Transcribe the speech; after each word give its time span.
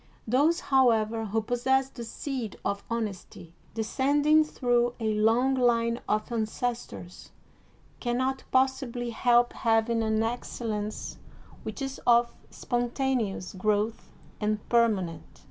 Those, 0.27 0.59
however, 0.61 1.25
who 1.25 1.43
possess 1.43 1.87
the 1.89 2.03
seed 2.03 2.57
of 2.65 2.83
honesty, 2.89 3.53
descending 3.75 4.43
through 4.43 4.95
a 4.99 5.13
long 5.13 5.53
line 5.53 6.01
of 6.09 6.25
ances 6.29 6.89
tors, 6.89 7.29
can 7.99 8.17
not 8.17 8.43
possibly 8.51 9.11
help 9.11 9.53
having 9.53 10.01
an 10.01 10.23
excellence 10.23 11.19
which 11.61 11.83
is 11.83 12.01
of 12.07 12.33
spontaneous 12.49 13.53
growth 13.53 14.09
and 14.39 14.67
permanent. 14.69 15.39